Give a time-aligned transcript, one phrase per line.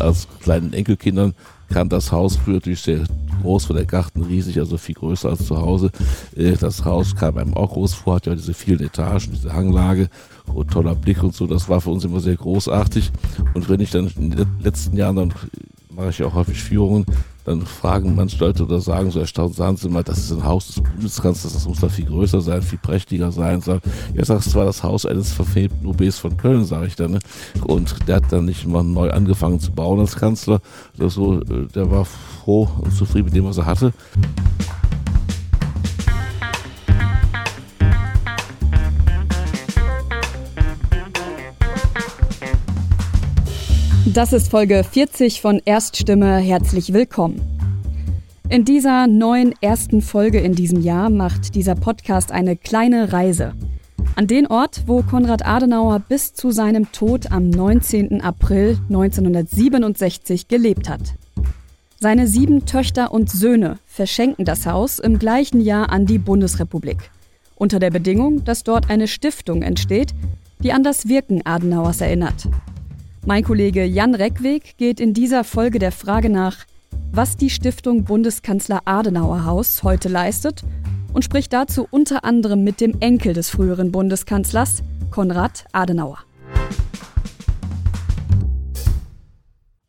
[0.00, 1.34] als kleinen Enkelkindern
[1.68, 3.04] kam das Haus früher natürlich sehr
[3.42, 5.90] groß, war der Garten riesig, also viel größer als zu Hause.
[6.36, 10.08] Äh, das Haus kam einem auch groß vor, hat ja diese vielen Etagen, diese Hanglage
[10.52, 11.46] und toller Blick und so.
[11.46, 13.10] Das war für uns immer sehr großartig.
[13.54, 15.34] Und wenn ich dann in den letzten Jahren, dann
[15.90, 17.06] mache ich ja auch häufig Führungen,
[17.50, 20.68] dann fragen manche Leute oder sagen so erstaunt, sagen sie mal, das ist ein Haus
[20.68, 23.60] des Bundeskanzlers, das muss da viel größer sein, viel prächtiger sein.
[23.60, 23.82] Sag,
[24.14, 27.12] ja, sagst zwar das Haus eines verfemten OBs von Köln, sage ich dann.
[27.12, 27.18] Ne?
[27.64, 30.60] Und der hat dann nicht mal neu angefangen zu bauen als Kanzler.
[30.98, 33.92] Also, der war froh und zufrieden mit dem, was er hatte.
[44.12, 46.38] Das ist Folge 40 von Erststimme.
[46.38, 47.40] Herzlich willkommen.
[48.48, 53.52] In dieser neuen ersten Folge in diesem Jahr macht dieser Podcast eine kleine Reise.
[54.16, 58.20] An den Ort, wo Konrad Adenauer bis zu seinem Tod am 19.
[58.20, 61.14] April 1967 gelebt hat.
[62.00, 67.12] Seine sieben Töchter und Söhne verschenken das Haus im gleichen Jahr an die Bundesrepublik.
[67.54, 70.14] Unter der Bedingung, dass dort eine Stiftung entsteht,
[70.58, 72.48] die an das Wirken Adenauers erinnert.
[73.26, 76.56] Mein Kollege Jan Reckweg geht in dieser Folge der Frage nach,
[77.12, 80.62] was die Stiftung Bundeskanzler Adenauer Haus heute leistet
[81.12, 86.20] und spricht dazu unter anderem mit dem Enkel des früheren Bundeskanzlers, Konrad Adenauer.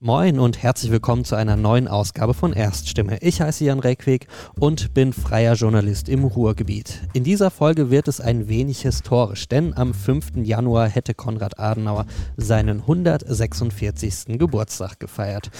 [0.04, 3.20] Moin und herzlich willkommen zu einer neuen Ausgabe von Erststimme.
[3.22, 4.26] Ich heiße Jan Reckweg
[4.60, 7.08] und bin freier Journalist im Ruhrgebiet.
[7.14, 10.38] In dieser Folge wird es ein wenig historisch, denn am 5.
[10.38, 14.40] Januar hätte Konrad Adenauer seinen 146.
[14.40, 15.52] Geburtstag gefeiert.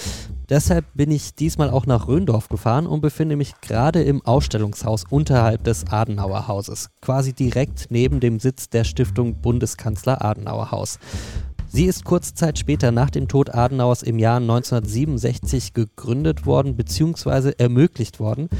[0.48, 5.62] Deshalb bin ich diesmal auch nach Röndorf gefahren und befinde mich gerade im Ausstellungshaus unterhalb
[5.62, 10.98] des Adenauer Hauses, quasi direkt neben dem Sitz der Stiftung Bundeskanzler Adenauer Haus.
[11.74, 17.54] Sie ist kurze Zeit später nach dem Tod Adenauers im Jahr 1967 gegründet worden bzw.
[17.56, 18.50] ermöglicht worden.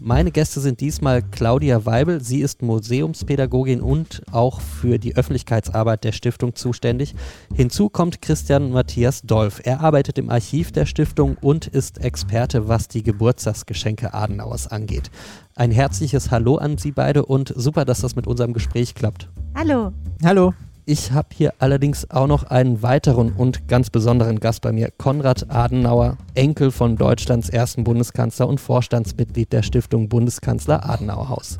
[0.00, 2.22] Meine Gäste sind diesmal Claudia Weibel.
[2.22, 7.14] Sie ist Museumspädagogin und auch für die Öffentlichkeitsarbeit der Stiftung zuständig.
[7.54, 9.60] Hinzu kommt Christian Matthias Dolf.
[9.64, 15.10] Er arbeitet im Archiv der Stiftung und ist Experte, was die Geburtstagsgeschenke Adenauers angeht.
[15.56, 19.28] Ein herzliches Hallo an Sie beide und super, dass das mit unserem Gespräch klappt.
[19.54, 19.92] Hallo.
[20.24, 20.54] Hallo.
[20.84, 25.48] Ich habe hier allerdings auch noch einen weiteren und ganz besonderen Gast bei mir, Konrad
[25.48, 31.58] Adenauer, Enkel von Deutschlands ersten Bundeskanzler und Vorstandsmitglied der Stiftung Bundeskanzler Adenauer Haus.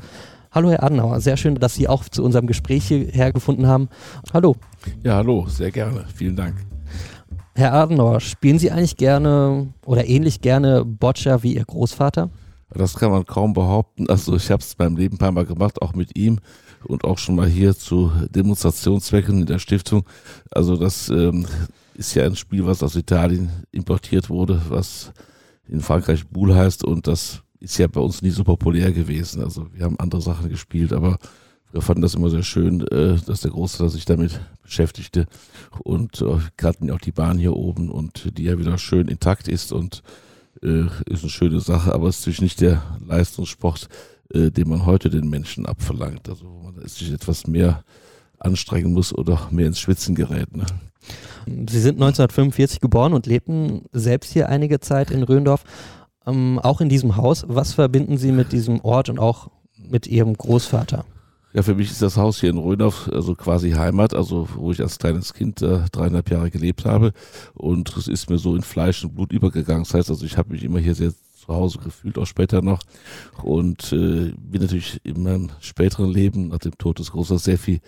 [0.50, 3.88] Hallo Herr Adenauer, sehr schön, dass Sie auch zu unserem Gespräch hierher gefunden haben.
[4.34, 4.56] Hallo.
[5.04, 6.04] Ja, hallo, sehr gerne.
[6.12, 6.56] Vielen Dank.
[7.54, 12.28] Herr Adenauer, spielen Sie eigentlich gerne oder ähnlich gerne Boccia wie Ihr Großvater?
[12.74, 14.08] Das kann man kaum behaupten.
[14.08, 16.40] Also ich habe es beim Leben ein paar Mal gemacht, auch mit ihm
[16.84, 20.04] und auch schon mal hier zu Demonstrationszwecken in der Stiftung.
[20.50, 21.46] Also das ähm,
[21.94, 25.12] ist ja ein Spiel, was aus Italien importiert wurde, was
[25.68, 29.42] in Frankreich Boule heißt und das ist ja bei uns nie so populär gewesen.
[29.42, 31.18] Also wir haben andere Sachen gespielt, aber
[31.70, 35.26] wir fanden das immer sehr schön, äh, dass der Großvater sich damit beschäftigte
[35.82, 39.48] und äh, hatten ja auch die Bahn hier oben und die ja wieder schön intakt
[39.48, 40.02] ist und
[40.62, 43.88] äh, ist eine schöne Sache, aber es ist natürlich nicht der Leistungssport,
[44.34, 46.28] äh, den man heute den Menschen abverlangt.
[46.28, 47.84] Also wo man sich etwas mehr
[48.38, 50.56] anstrengen muss oder mehr ins Schwitzen gerät.
[50.56, 50.66] Ne?
[51.46, 55.64] Sie sind 1945 geboren und lebten selbst hier einige Zeit in Röndorf,
[56.26, 57.44] ähm, auch in diesem Haus.
[57.48, 61.04] Was verbinden Sie mit diesem Ort und auch mit Ihrem Großvater?
[61.54, 64.80] Ja, für mich ist das Haus hier in Röndorf also quasi Heimat, also wo ich
[64.80, 67.12] als kleines Kind äh, dreieinhalb Jahre gelebt habe.
[67.52, 69.84] Und es ist mir so in Fleisch und Blut übergegangen.
[69.84, 72.80] Das heißt also, ich habe mich immer hier sehr zu Hause gefühlt, auch später noch.
[73.42, 77.80] Und äh, bin natürlich in meinem späteren Leben nach dem Tod des Großvaters sehr viel,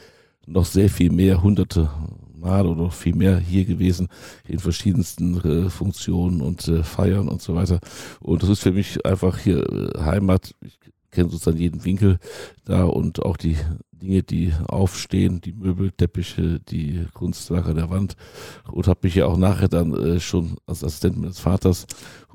[0.47, 1.91] noch sehr viel mehr, hunderte
[2.37, 4.09] Mal oder viel mehr hier gewesen
[4.47, 7.81] in verschiedensten äh, Funktionen und äh, Feiern und so weiter.
[8.21, 10.55] Und das ist für mich einfach hier äh, Heimat.
[10.61, 10.79] Ich
[11.11, 12.19] kenne sozusagen jeden Winkel
[12.65, 13.57] da und auch die
[13.93, 18.17] Dinge, die aufstehen, die Möbel, Teppiche, die Kunstwerke der Wand
[18.71, 21.87] und habe mich ja auch nachher dann äh, schon als Assistent meines Vaters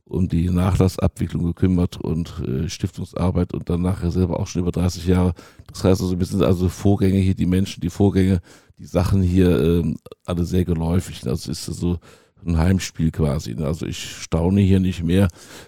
[0.09, 5.05] um die Nachlassabwicklung gekümmert und äh, Stiftungsarbeit und dann nachher selber auch schon über 30
[5.05, 5.33] Jahre.
[5.67, 8.41] Das heißt also, wir sind also Vorgänge hier, die Menschen, die Vorgänge,
[8.77, 9.93] die Sachen hier äh,
[10.25, 11.25] alle sehr geläufig.
[11.27, 11.99] Also ist so
[12.45, 13.55] ein Heimspiel quasi.
[13.59, 15.27] Also ich staune hier nicht mehr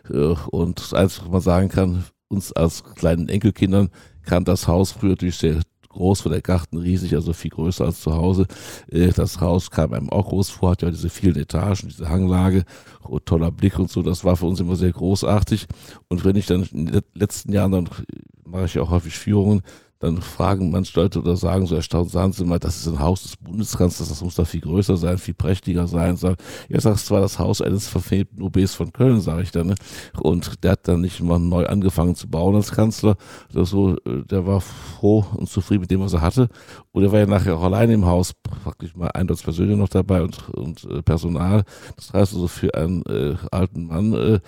[0.10, 3.90] äh, und das Einzige, was man sagen kann, uns als kleinen Enkelkindern
[4.24, 5.62] kam das Haus früher durch sehr
[5.92, 8.48] groß, war der Garten riesig, also viel größer als zu Hause.
[8.90, 12.66] Äh, das Haus kam einem auch groß vor, hat ja diese vielen Etagen, diese Hanglage,
[13.26, 14.02] toller Blick und so.
[14.02, 15.68] Das war für uns immer sehr großartig.
[16.08, 17.90] Und wenn ich dann in den letzten Jahren, dann
[18.46, 19.62] mache ich ja auch häufig Führungen,
[20.02, 23.22] dann fragen manche Leute oder sagen so erstaunt, sagen sie mal, das ist ein Haus
[23.22, 26.18] des Bundeskanzlers, das muss da viel größer sein, viel prächtiger sein.
[26.18, 26.38] Sag,
[26.70, 29.68] ja, sagst zwar das Haus eines verfemten OBs von Köln, sage ich dann.
[29.68, 29.76] Ne?
[30.20, 33.16] Und der hat dann nicht mal neu angefangen zu bauen als Kanzler.
[33.54, 36.50] Oder so, äh, der war froh und zufrieden mit dem, was er hatte.
[36.92, 40.50] Und er war ja nachher auch alleine im Haus, praktisch mal Einsatzpersönlich noch dabei und,
[40.50, 41.64] und äh, Personal.
[41.96, 44.40] Das heißt also für einen äh, alten Mann, äh,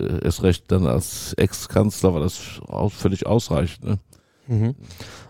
[0.00, 3.84] äh erst recht dann als Ex-Kanzler, war das auch völlig ausreichend.
[3.84, 3.98] Ne?
[4.48, 4.74] Mhm.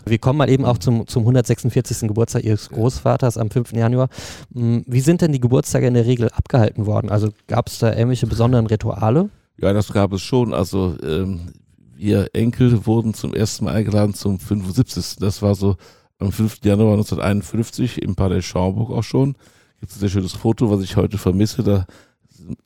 [0.04, 2.08] Wir kommen mal eben auch zum, zum 146.
[2.08, 3.72] Geburtstag Ihres Großvaters am 5.
[3.72, 4.08] Januar.
[4.50, 7.10] Mm, wie sind denn die Geburtstage in der Regel abgehalten worden?
[7.10, 9.30] Also gab es da irgendwelche besonderen Rituale?
[9.58, 10.54] Ja, das gab es schon.
[10.54, 11.52] Also ähm,
[11.96, 15.16] wir Enkel wurden zum ersten Mal eingeladen zum 75.
[15.18, 15.76] Das war so
[16.18, 16.58] am 5.
[16.64, 19.34] Januar 1951 im Palais Schaumburg auch schon.
[19.80, 21.62] Gibt es ein sehr schönes Foto, was ich heute vermisse.
[21.62, 21.86] Da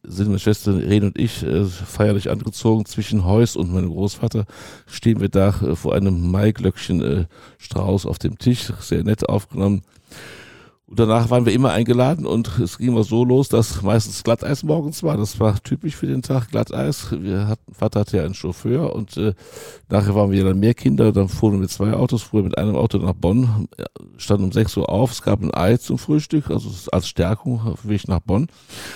[0.02, 2.84] sind meine Schwester Rene und ich äh, feierlich angezogen.
[2.86, 4.46] Zwischen Heus und meinem Großvater
[4.86, 7.24] stehen wir da äh, vor einem Maiglöckchen äh,
[7.58, 8.72] Strauß auf dem Tisch.
[8.80, 9.82] Sehr nett aufgenommen.
[10.90, 14.64] Und danach waren wir immer eingeladen und es ging immer so los, dass meistens Glatteis
[14.64, 15.16] morgens war.
[15.16, 17.12] Das war typisch für den Tag, Glatteis.
[17.12, 19.34] Wir hatten, Vater hatte ja einen Chauffeur und äh,
[19.88, 21.12] nachher waren wir dann mehr Kinder.
[21.12, 23.68] Dann fuhren wir mit zwei Autos, fuhren mit einem Auto nach Bonn,
[24.16, 25.12] standen um 6 Uhr auf.
[25.12, 28.48] Es gab ein Ei zum Frühstück, also als Stärkung auf dem Weg nach Bonn.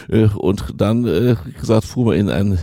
[0.08, 2.58] Äh, und dann, äh, wie gesagt, fuhren wir in ein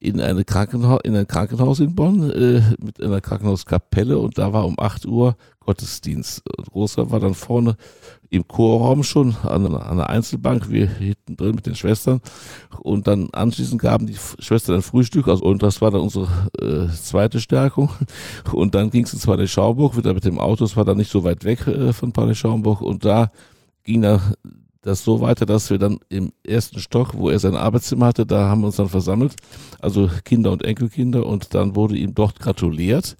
[0.00, 4.66] in, eine Krankenhaus, in ein Krankenhaus in Bonn äh, mit einer Krankenhauskapelle und da war
[4.66, 6.42] um 8 Uhr Gottesdienst.
[6.56, 7.76] Und Großer war dann vorne
[8.30, 12.20] im Chorraum schon an, an einer Einzelbank, wir hinten drin mit den Schwestern.
[12.80, 16.28] Und dann anschließend gaben die Schwestern ein Frühstück, also, und das war dann unsere
[16.60, 17.90] äh, zweite Stärkung.
[18.52, 21.10] Und dann ging es ins Palais Schaumburg, wieder mit dem Auto, es war dann nicht
[21.10, 22.80] so weit weg äh, von Palais Schaumburg.
[22.80, 23.30] Und da
[23.84, 24.20] ging da
[24.82, 28.48] das so weiter, dass wir dann im ersten Stock, wo er sein Arbeitszimmer hatte, da
[28.48, 29.34] haben wir uns dann versammelt,
[29.80, 33.16] also Kinder und Enkelkinder, und dann wurde ihm dort gratuliert.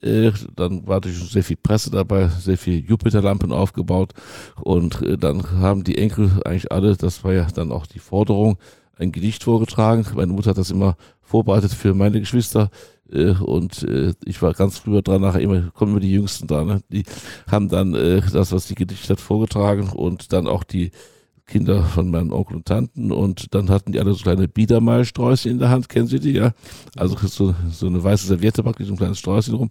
[0.00, 4.12] Äh, dann war natürlich sehr viel Presse dabei, sehr viel Jupiterlampen aufgebaut,
[4.60, 8.58] und äh, dann haben die Enkel eigentlich alle, das war ja dann auch die Forderung,
[8.96, 10.04] ein Gedicht vorgetragen.
[10.14, 12.70] Meine Mutter hat das immer vorbereitet für meine Geschwister
[13.40, 16.80] und äh, ich war ganz früher dran, nachher immer kommen immer die Jüngsten da, ne?
[16.90, 17.04] Die
[17.50, 20.90] haben dann äh, das, was die Gedichte hat, vorgetragen und dann auch die
[21.50, 25.58] Kinder von meinen Onkel und Tanten und dann hatten die alle so kleine Biedermalsträußchen in
[25.58, 26.52] der Hand, kennen Sie die, ja?
[26.96, 29.68] Also so, so eine weiße Serviette praktisch, so ein kleines Sträußchen rum.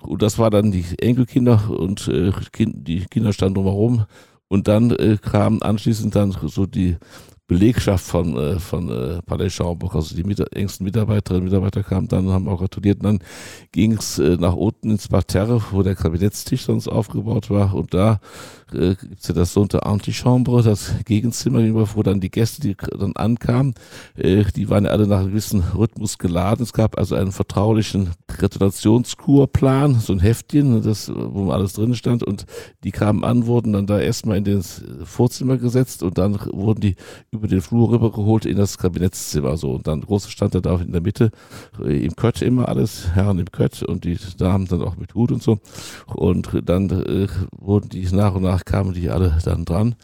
[0.00, 4.06] Und das war dann die Enkelkinder und äh, die Kinder standen drumherum
[4.48, 6.96] und dann äh, kamen anschließend dann so die
[7.50, 12.06] Belegschaft von, äh, von äh, Palais Schaumburg, also die mit, engsten Mitarbeiterinnen und Mitarbeiter kamen
[12.06, 12.98] dann und haben auch gratuliert.
[12.98, 13.18] Und dann
[13.72, 17.74] ging es äh, nach unten ins Parterre, wo der Kabinettstisch sonst aufgebaut war.
[17.74, 18.20] Und da
[18.74, 21.60] äh, gibt es ja das sogenannte Antichambre, das Gegenzimmer,
[21.94, 23.74] wo dann die Gäste, die dann ankamen,
[24.16, 26.62] äh, die waren ja alle nach einem gewissen Rhythmus geladen.
[26.62, 32.22] Es gab also einen vertraulichen Gratulationskurplan, so ein Heftchen, das, wo alles drin stand.
[32.22, 32.46] Und
[32.84, 36.96] die kamen an, wurden dann da erstmal in das Vorzimmer gesetzt und dann wurden die
[37.30, 39.56] über den Flur rübergeholt in das Kabinettszimmer.
[39.56, 39.72] So.
[39.72, 41.30] Und dann große stand da in der Mitte,
[41.82, 45.32] äh, im Kött immer alles, Herren im Kött und die Damen dann auch mit Hut
[45.32, 45.58] und so.
[46.06, 47.28] Und dann äh,
[47.58, 49.94] wurden die nach und nach kamen die alle dann dran.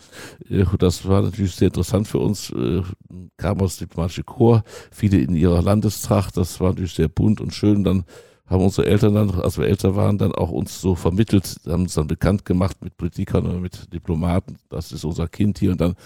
[0.49, 2.50] Äh, das war natürlich sehr interessant für uns.
[2.50, 2.82] Äh,
[3.37, 6.37] kam aus dem diplomatischen Chor, viele in ihrer Landestracht.
[6.37, 7.85] Das war natürlich sehr bunt und schön.
[7.85, 8.05] Dann
[8.47, 11.94] haben unsere Eltern dann, als wir älter waren, dann auch uns so vermittelt, haben uns
[11.94, 14.56] dann bekannt gemacht mit Politikern oder mit Diplomaten.
[14.69, 15.97] Das ist unser Kind hier und dann,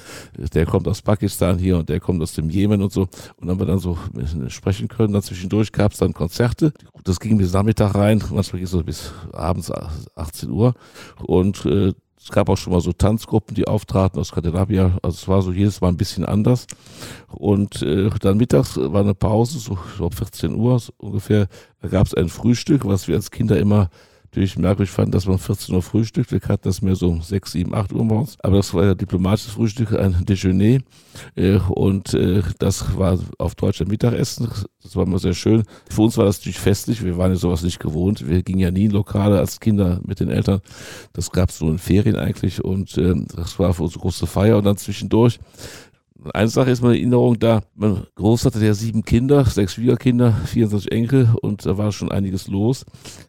[0.55, 3.03] der kommt aus Pakistan hier und der kommt aus dem Jemen und so.
[3.03, 3.11] Und
[3.41, 3.99] dann haben wir dann so
[4.49, 5.13] sprechen können.
[5.13, 6.73] Dann zwischendurch gab es dann Konzerte.
[7.05, 9.71] Das ging bis Nachmittag rein, manchmal ging es so bis abends
[10.15, 10.75] 18 Uhr.
[11.19, 14.99] Und äh, es gab auch schon mal so Tanzgruppen, die auftraten aus Skandinavien.
[15.03, 16.67] Also es war so jedes Mal ein bisschen anders.
[17.29, 21.49] Und äh, dann mittags war eine Pause, so, so 14 Uhr ungefähr.
[21.81, 23.89] Da gab es ein Frühstück, was wir als Kinder immer
[24.31, 26.31] natürlich merkwürdig fand, dass man 14 Uhr frühstückt.
[26.31, 28.39] Wir hatten das mehr so 6, 7, 8 Uhr morgens.
[28.41, 30.79] Aber das war ja diplomatisches Frühstück, ein Dejeuner.
[31.35, 34.49] Äh, und äh, das war auf Deutsch ein Mittagessen.
[34.83, 35.65] Das war immer sehr schön.
[35.91, 37.05] Für uns war das natürlich festlich.
[37.05, 38.29] Wir waren ja sowas nicht gewohnt.
[38.29, 40.61] Wir gingen ja nie in Lokale als Kinder mit den Eltern.
[41.13, 42.63] Das gab es nur in Ferien eigentlich.
[42.63, 44.59] Und äh, das war für uns eine große Feier.
[44.59, 45.41] Und dann zwischendurch
[46.35, 50.93] eine Sache ist meine Erinnerung da, mein Groß hatte ja sieben Kinder, sechs Schwiegerkinder, 24
[50.93, 52.85] Enkel und da war schon einiges los,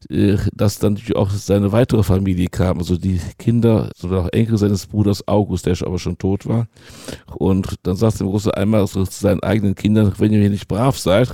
[0.10, 4.58] äh, dass dann natürlich auch seine weitere Familie kam, also die Kinder, sogar auch Enkel
[4.58, 6.68] seines Bruders August, der aber schon tot war.
[7.36, 10.68] Und dann sagte der Große einmal so zu seinen eigenen Kindern, wenn ihr hier nicht
[10.68, 11.30] brav seid,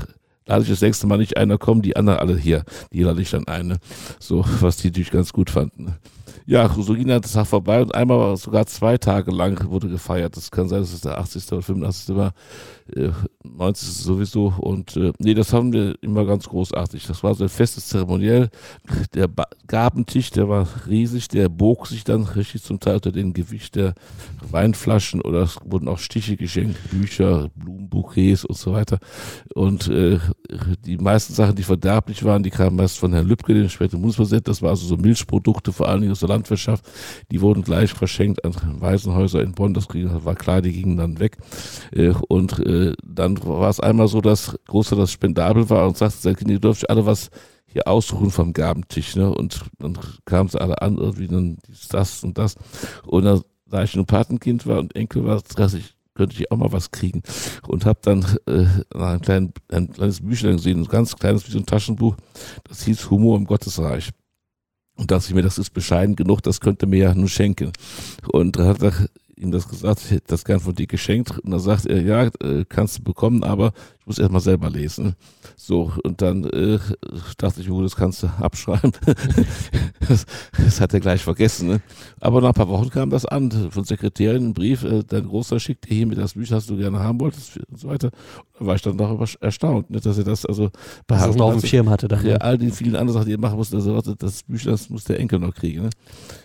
[0.45, 3.31] lade ich das nächste Mal nicht einer kommen, die anderen alle hier, die lade ich
[3.31, 3.77] dann eine.
[4.19, 5.95] So, was die natürlich ganz gut fanden
[6.45, 9.89] ja, so ging dann das Tag vorbei und einmal war sogar zwei Tage lang wurde
[9.89, 10.37] gefeiert.
[10.37, 11.51] Das kann sein, dass es der 80.
[11.51, 12.15] oder 85.
[12.15, 12.33] war.
[12.95, 13.09] Äh,
[13.43, 14.53] 90 sowieso.
[14.59, 17.05] Und äh, nee, das haben wir immer ganz großartig.
[17.07, 18.49] Das war so ein festes Zeremoniell.
[19.13, 23.33] Der ba Gabentisch, der war riesig, der bog sich dann richtig zum Teil unter dem
[23.33, 23.95] Gewicht der
[24.49, 28.99] Weinflaschen oder es wurden auch Stiche geschenkt, Bücher, Blumenbouquets und so weiter.
[29.53, 30.19] Und äh,
[30.85, 34.51] die meisten Sachen, die verderblich waren, die kamen meist von Herrn Lübcke, dem späteren Bundespräsidenten.
[34.51, 36.85] Das war also so Milchprodukte, vor allen Dingen aus der Landwirtschaft.
[37.31, 39.73] Die wurden gleich verschenkt an Waisenhäuser in Bonn.
[39.73, 41.37] Das war klar, die gingen dann weg.
[41.91, 46.35] Äh, und äh, dann war es einmal so, dass Großvater das spendabel war und sagte,
[46.47, 47.29] ihr dürft alle was
[47.67, 49.15] hier aussuchen vom Gabentisch.
[49.15, 49.29] Ne?
[49.33, 51.57] Und dann kamen sie alle an, irgendwie dann
[51.89, 52.55] das und das.
[53.05, 56.57] Und dann, da ich ein Patenkind war und Enkel war, dachte ich, könnte ich auch
[56.57, 57.21] mal was kriegen.
[57.67, 58.65] Und habe dann äh,
[58.97, 62.15] ein, klein, ein kleines Büchlein gesehen, ein ganz kleines wie so ein Taschenbuch,
[62.67, 64.09] das hieß Humor im Gottesreich.
[64.97, 67.71] Und dachte ich mir, das ist bescheiden genug, das könnte mir ja nur schenken.
[68.31, 68.93] Und dann hat er
[69.37, 71.37] ihm das gesagt, ich hätte das gern von dir geschenkt.
[71.39, 73.73] Und dann sagt er, ja, äh, kannst du bekommen, aber
[74.07, 75.17] ich muss erst mal selber lesen.
[75.57, 76.79] So, und dann äh,
[77.37, 78.93] dachte ich, oh, das kannst du abschreiben.
[80.07, 80.25] das,
[80.57, 81.67] das, hat er gleich vergessen.
[81.67, 81.81] Ne?
[82.21, 85.59] Aber nach ein paar Wochen kam das an, von Sekretärin ein Brief, äh, dein Großer
[85.59, 88.11] schickt dir hier mit das Bücher, das du gerne haben wolltest und so weiter.
[88.53, 90.69] Und da war ich dann darüber erstaunt, ne, dass er das also
[91.05, 92.25] behalten das noch auf dem Schirm hatte dann.
[92.25, 92.41] Ja, ne?
[92.41, 95.19] all die vielen anderen Sachen, die er machen musste, also, das Büchlein, das muss der
[95.19, 95.81] Enkel noch kriegen.
[95.81, 95.89] Ne?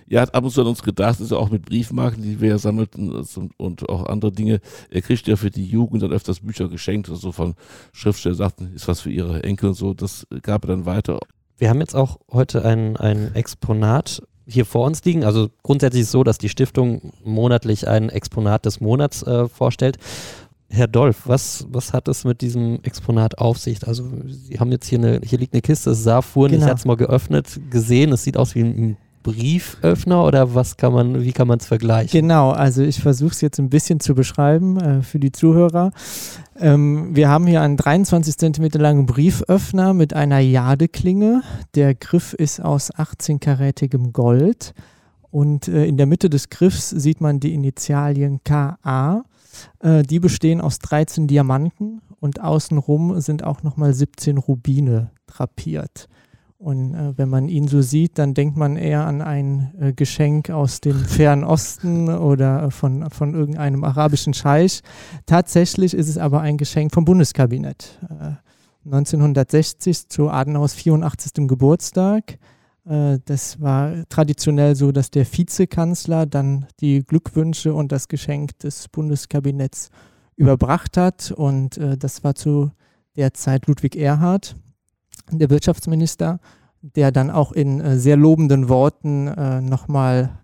[0.09, 2.49] Er hat ab und zu an uns gedacht, ist ja auch mit Briefmarken, die wir
[2.49, 4.61] ja sammelten also, und auch andere Dinge.
[4.91, 7.52] Er kriegt ja für die Jugend dann öfters Bücher geschenkt, also von
[7.93, 9.95] Schriftsteller sagten, ist was für ihre Enkel und so.
[9.95, 11.19] Das gab er dann weiter.
[11.59, 15.25] Wir haben jetzt auch heute ein, ein Exponat hier vor uns liegen.
[15.25, 19.99] Also grundsätzlich ist es so, dass die Stiftung monatlich ein Exponat des Monats äh, vorstellt.
[20.69, 23.87] Herr Dolf, was, was hat es mit diesem Exponat auf sich?
[23.87, 26.65] Also Sie haben jetzt hier eine, hier liegt eine Kiste, es sah vorhin, genau.
[26.65, 30.93] ich hatte es mal geöffnet, gesehen, es sieht aus wie ein Brieföffner oder was kann
[30.93, 32.21] man, wie kann man es vergleichen?
[32.21, 35.93] Genau, also ich versuche es jetzt ein bisschen zu beschreiben äh, für die Zuhörer.
[36.59, 41.43] Ähm, wir haben hier einen 23 cm langen Brieföffner mit einer Jadeklinge.
[41.75, 44.75] Der Griff ist aus 18-karätigem Gold
[45.31, 49.25] und äh, in der Mitte des Griffs sieht man die Initialien KA.
[49.81, 56.09] Äh, die bestehen aus 13 Diamanten und außenrum sind auch nochmal 17 Rubine drapiert.
[56.63, 60.49] Und äh, wenn man ihn so sieht, dann denkt man eher an ein äh, Geschenk
[60.49, 64.81] aus dem Fernen Osten oder von, von irgendeinem arabischen Scheich.
[65.27, 67.99] Tatsächlich ist es aber ein Geschenk vom Bundeskabinett.
[68.09, 68.35] Äh,
[68.85, 71.49] 1960 zu Adenauers 84.
[71.49, 72.39] Geburtstag.
[72.85, 78.87] Äh, das war traditionell so, dass der Vizekanzler dann die Glückwünsche und das Geschenk des
[78.89, 79.91] Bundeskabinetts
[80.37, 81.33] überbracht hat.
[81.33, 82.71] Und äh, das war zu
[83.17, 84.55] der Zeit Ludwig Erhard
[85.31, 86.41] der Wirtschaftsminister,
[86.83, 90.39] der dann auch in äh, sehr lobenden Worten äh, nochmal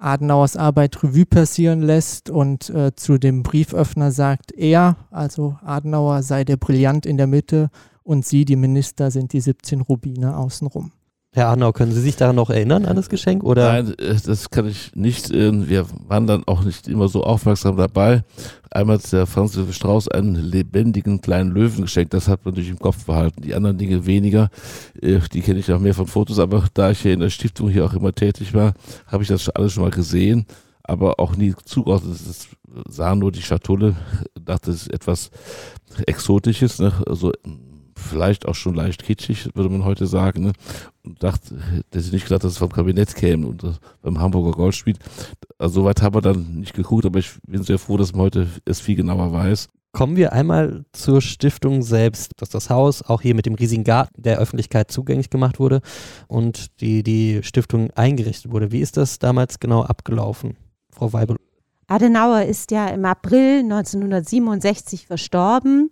[0.00, 6.44] Adenauers Arbeit Revue passieren lässt und äh, zu dem Brieföffner sagt, er, also Adenauer, sei
[6.44, 7.70] der Brillant in der Mitte
[8.04, 10.92] und sie, die Minister, sind die 17 Rubine außenrum.
[11.34, 13.44] Herr Arnau, können Sie sich daran noch erinnern, an das Geschenk?
[13.44, 13.70] Oder?
[13.70, 15.30] Nein, das kann ich nicht.
[15.30, 18.24] Ähm, wir waren dann auch nicht immer so aufmerksam dabei.
[18.70, 22.14] Einmal hat der Franz Josef Strauß einen lebendigen kleinen Löwen geschenkt.
[22.14, 23.42] Das hat man natürlich im Kopf behalten.
[23.42, 24.48] Die anderen Dinge weniger.
[25.02, 26.38] Äh, die kenne ich auch mehr von Fotos.
[26.38, 28.72] Aber da ich hier in der Stiftung hier auch immer tätig war,
[29.06, 30.46] habe ich das alles schon mal gesehen.
[30.82, 32.14] Aber auch nie zugeordnet.
[32.26, 32.48] Das
[32.88, 33.96] sah nur die Schatulle.
[34.42, 35.30] Dachte, es ist etwas
[36.06, 36.78] Exotisches.
[36.78, 36.90] Ne?
[37.06, 37.32] Also
[37.98, 40.42] vielleicht auch schon leicht kitschig, würde man heute sagen.
[40.42, 40.52] Ne?
[41.04, 41.58] Und dachte,
[41.90, 44.96] dass ich nicht gedacht, dass es vom Kabinett käme und das beim Hamburger Goldspiel.
[45.58, 48.48] Also soweit haben wir dann nicht geguckt, aber ich bin sehr froh, dass man heute
[48.64, 49.68] es viel genauer weiß.
[49.92, 54.22] Kommen wir einmal zur Stiftung selbst, dass das Haus auch hier mit dem riesigen Garten
[54.22, 55.80] der Öffentlichkeit zugänglich gemacht wurde
[56.26, 58.70] und die, die Stiftung eingerichtet wurde.
[58.70, 60.56] Wie ist das damals genau abgelaufen,
[60.90, 61.36] Frau Weibel?
[61.86, 65.90] Adenauer ist ja im April 1967 verstorben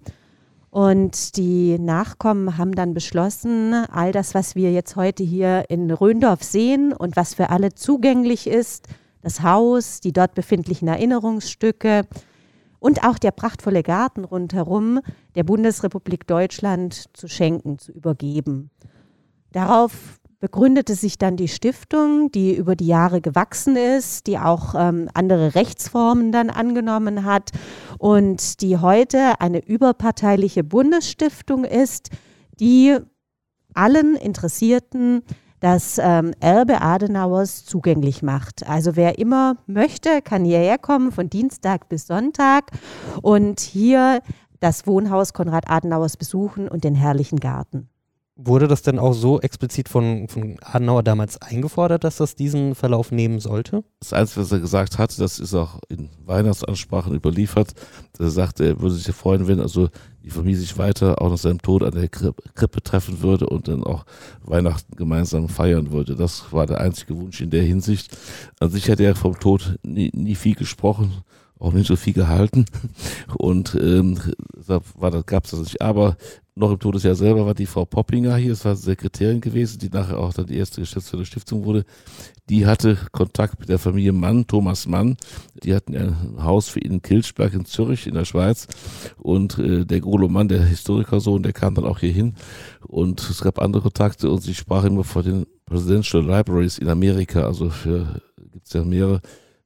[0.77, 6.43] und die Nachkommen haben dann beschlossen, all das, was wir jetzt heute hier in Röndorf
[6.43, 8.87] sehen und was für alle zugänglich ist,
[9.23, 12.03] das Haus, die dort befindlichen Erinnerungsstücke
[12.79, 15.01] und auch der prachtvolle Garten rundherum
[15.35, 18.69] der Bundesrepublik Deutschland zu schenken, zu übergeben.
[19.53, 25.09] Darauf begründete sich dann die Stiftung, die über die Jahre gewachsen ist, die auch ähm,
[25.13, 27.51] andere Rechtsformen dann angenommen hat
[27.99, 32.11] und die heute eine überparteiliche Bundesstiftung ist,
[32.61, 32.97] die
[33.75, 35.25] allen Interessierten
[35.59, 38.69] das ähm, Erbe Adenauers zugänglich macht.
[38.69, 42.71] Also wer immer möchte, kann hierher kommen von Dienstag bis Sonntag
[43.21, 44.21] und hier
[44.61, 47.89] das Wohnhaus Konrad Adenauers besuchen und den herrlichen Garten.
[48.39, 53.11] Wurde das denn auch so explizit von, von Adenauer damals eingefordert, dass das diesen Verlauf
[53.11, 53.83] nehmen sollte?
[53.99, 57.73] Das Einzige, was er gesagt hat, das ist auch in Weihnachtsansprachen überliefert,
[58.19, 59.89] er sagte, er würde sich freuen, wenn also
[60.23, 63.83] die Familie sich weiter auch nach seinem Tod an der Krippe treffen würde und dann
[63.85, 64.05] auch
[64.43, 66.15] Weihnachten gemeinsam feiern würde.
[66.15, 68.19] Das war der einzige Wunsch in der Hinsicht.
[68.61, 71.23] An sich hat er vom Tod nie, nie viel gesprochen,
[71.59, 72.67] auch nicht so viel gehalten.
[73.39, 74.19] Und ähm,
[74.67, 74.81] da
[75.25, 75.81] gab es das nicht.
[75.81, 76.19] Aber
[76.57, 80.19] noch im Todesjahr selber war die Frau Poppinger hier, das war Sekretärin gewesen, die nachher
[80.19, 81.85] auch dann die erste Geschäftsführerin der Stiftung wurde.
[82.49, 85.17] Die hatte Kontakt mit der Familie Mann, Thomas Mann.
[85.63, 88.69] Die hatten ein Haus für ihn in Kilchberg in Zürich in der Schweiz.
[89.19, 92.35] Und äh, der Grolo Mann, der Historikersohn, der kam dann auch hier hin.
[92.87, 97.45] Und es gab andere Kontakte und sie sprach immer vor den Presidential Libraries in Amerika,
[97.45, 98.23] also für
[98.53, 99.21] gibt's ja mehrere.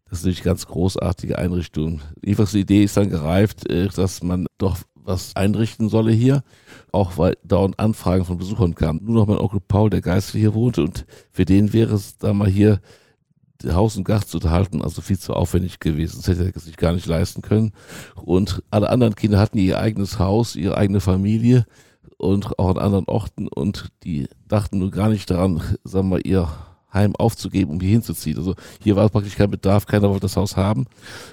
[0.09, 2.01] Das ist natürlich ganz großartige Einrichtungen.
[2.25, 6.43] Die Idee ist dann gereift, äh, dass man doch was einrichten solle hier,
[6.93, 9.01] auch weil dauernd Anfragen von Besuchern kamen.
[9.03, 12.33] Nur noch mein Onkel Paul, der Geistliche hier wohnte und für den wäre es da
[12.33, 12.81] mal hier
[13.67, 16.17] Haus und Gast zu halten, also viel zu aufwendig gewesen.
[16.19, 17.73] Das hätte er sich gar nicht leisten können.
[18.15, 21.67] Und alle anderen Kinder hatten ihr eigenes Haus, ihre eigene Familie
[22.17, 26.49] und auch an anderen Orten und die dachten nur gar nicht daran, sagen wir, ihr
[26.93, 28.37] Heim aufzugeben, um hier hinzuziehen.
[28.37, 30.87] Also hier war praktisch kein Bedarf, keiner wollte das Haus haben.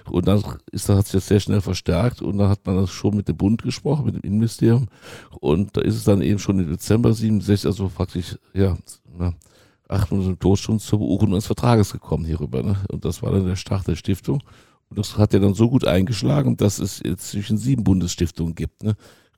[0.10, 2.92] Und dann ist, das hat sich das sehr schnell verstärkt und dann hat man das
[2.92, 4.88] schon mit dem Bund gesprochen, mit dem Innenministerium.
[5.40, 8.78] Und da ist es dann eben schon im Dezember 67, also praktisch, ja,
[9.18, 9.34] na,
[9.88, 12.64] acht Monate im Tod schon zur Beurkundung eines Vertrages gekommen hierüber.
[12.64, 12.78] Ne?
[12.90, 14.42] Und das war dann der Start der Stiftung.
[14.90, 18.84] Und das hat ja dann so gut eingeschlagen, dass es jetzt zwischen sieben Bundesstiftungen gibt,
[18.84, 18.96] ne?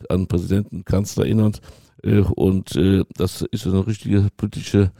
[0.07, 1.61] an Präsidenten, Kanzler erinnernd.
[2.03, 4.91] Äh, und äh, das ist eine richtige politische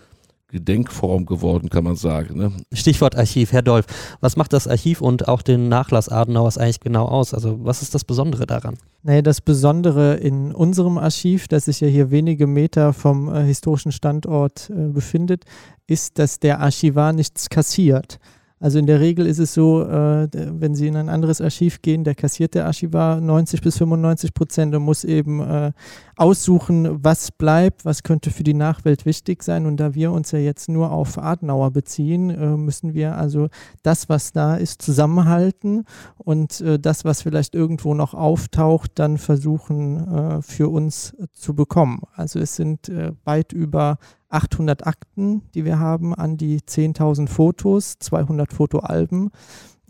[0.50, 2.38] Gedenkform geworden, kann man sagen.
[2.38, 2.52] Ne?
[2.74, 3.86] Stichwort Archiv, Herr Dolf.
[4.20, 7.34] Was macht das Archiv und auch den Nachlass Adenauers eigentlich genau aus?
[7.34, 8.78] Also was ist das Besondere daran?
[9.04, 13.92] Naja, das Besondere in unserem Archiv, das sich ja hier wenige Meter vom äh, historischen
[13.92, 15.46] Standort äh, befindet,
[15.88, 18.20] ist, dass der Archivar nichts kassiert.
[18.60, 22.04] Also in der Regel ist es so, äh, wenn Sie in ein anderes Archiv gehen,
[22.04, 25.72] der kassiert der Archivar 90 bis 95 Prozent und muss eben äh,
[26.18, 29.66] aussuchen, was bleibt, was könnte für die Nachwelt wichtig sein.
[29.66, 33.48] Und da wir uns ja jetzt nur auf Adenauer beziehen, äh, müssen wir also
[33.82, 35.86] das, was da ist, zusammenhalten
[36.18, 42.02] und äh, das, was vielleicht irgendwo noch auftaucht, dann versuchen äh, für uns zu bekommen.
[42.14, 47.98] Also es sind äh, weit über 800 Akten, die wir haben, an die 10.000 Fotos,
[48.00, 49.32] 200 Fotoalben.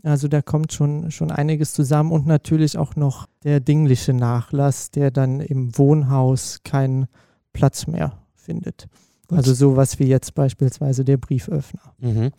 [0.04, 5.12] Also da kommt schon, schon einiges zusammen und natürlich auch noch der dingliche Nachlass, der
[5.12, 7.08] dann im Wohnhaus keinen
[7.54, 8.88] Platz mehr findet.
[9.28, 9.38] Gut.
[9.38, 11.94] Also sowas wie jetzt beispielsweise der Brieföffner.
[12.00, 12.32] Mhm.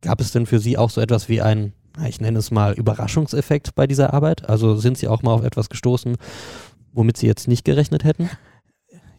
[0.00, 1.72] Gab es denn für Sie auch so etwas wie ein,
[2.06, 4.48] ich nenne es mal, Überraschungseffekt bei dieser Arbeit?
[4.48, 6.16] Also sind Sie auch mal auf etwas gestoßen,
[6.92, 8.30] womit Sie jetzt nicht gerechnet hätten?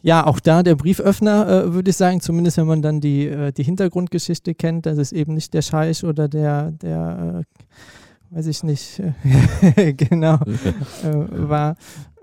[0.02, 3.52] Ja, auch da der Brieföffner, äh, würde ich sagen, zumindest wenn man dann die, äh,
[3.52, 7.44] die Hintergrundgeschichte kennt, dass es eben nicht der Scheich oder der, der
[8.30, 9.02] äh, weiß ich nicht,
[9.96, 10.34] genau,
[11.04, 11.76] äh, war,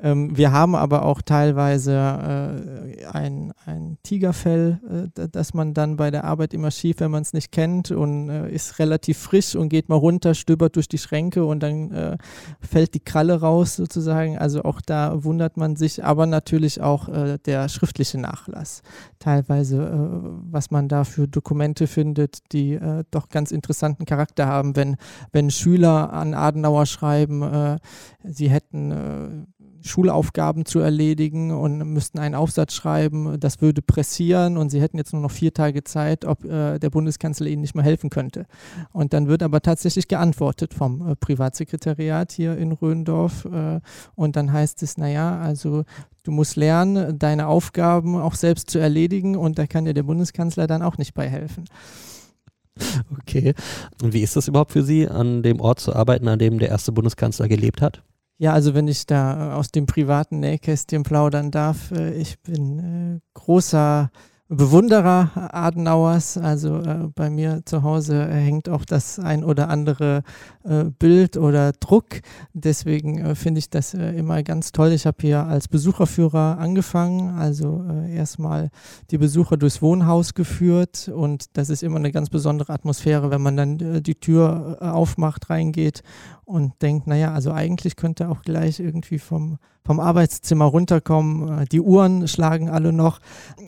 [0.06, 6.12] ähm, wir haben aber auch teilweise äh, ein, ein Tigerfell, äh, das man dann bei
[6.12, 9.70] der Arbeit immer schief, wenn man es nicht kennt und äh, ist relativ frisch und
[9.70, 12.18] geht mal runter, stöbert durch die Schränke und dann äh,
[12.62, 14.38] fällt die Kralle raus sozusagen.
[14.38, 18.84] Also auch da wundert man sich, aber natürlich auch äh, der schriftliche Nachlass.
[19.18, 24.98] Teilweise, äh, was man da für Dokumente findet, die doch ganz interessanten Charakter haben, wenn,
[25.32, 27.80] wenn Schüler an Adenauer schreiben,
[28.24, 29.46] sie hätten
[29.86, 33.40] Schulaufgaben zu erledigen und müssten einen Aufsatz schreiben.
[33.40, 36.90] Das würde pressieren und sie hätten jetzt nur noch vier Tage Zeit, ob äh, der
[36.90, 38.48] Bundeskanzler ihnen nicht mehr helfen könnte.
[38.92, 43.46] Und dann wird aber tatsächlich geantwortet vom äh, Privatsekretariat hier in Röndorf.
[43.46, 43.80] Äh,
[44.16, 45.84] und dann heißt es, naja, also
[46.24, 50.66] du musst lernen, deine Aufgaben auch selbst zu erledigen und da kann dir der Bundeskanzler
[50.66, 51.66] dann auch nicht bei helfen.
[53.20, 53.54] Okay.
[54.02, 56.70] Und wie ist das überhaupt für Sie, an dem Ort zu arbeiten, an dem der
[56.70, 58.04] erste Bundeskanzler gelebt hat?
[58.38, 63.20] Ja, also wenn ich da aus dem privaten Nähkästchen plaudern darf, äh, ich bin äh,
[63.34, 64.12] großer
[64.48, 66.38] Bewunderer Adenauers.
[66.38, 70.22] Also äh, bei mir zu Hause hängt auch das ein oder andere
[70.64, 72.22] äh, Bild oder Druck.
[72.54, 74.92] Deswegen äh, finde ich das äh, immer ganz toll.
[74.92, 78.70] Ich habe hier als Besucherführer angefangen, also äh, erstmal
[79.10, 83.58] die Besucher durchs Wohnhaus geführt und das ist immer eine ganz besondere Atmosphäre, wenn man
[83.58, 86.04] dann äh, die Tür aufmacht, reingeht
[86.46, 91.62] und denkt, naja, also eigentlich könnte auch gleich irgendwie vom, vom Arbeitszimmer runterkommen.
[91.62, 93.20] Äh, die Uhren schlagen alle noch.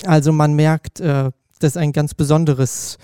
[0.05, 2.97] Also man merkt, äh, das ist ein ganz besonderes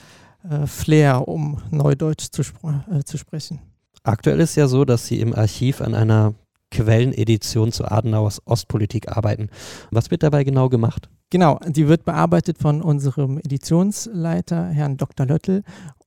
[0.50, 3.60] äh, Flair, um Neudeutsch zu, äh, zu sprechen.
[4.04, 6.34] Aktuell ist ja so, dass Sie im Archiv an einer
[6.72, 9.50] Quellenedition zu Adenauers Ostpolitik arbeiten.
[9.92, 11.10] Was wird dabei genau gemacht?
[11.30, 15.26] Genau, die wird bearbeitet von unserem Editionsleiter, Herrn Dr.
[15.26, 15.64] Löttel.